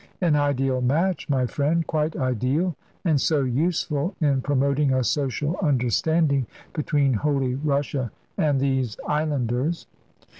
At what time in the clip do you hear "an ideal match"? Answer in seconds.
0.19-1.29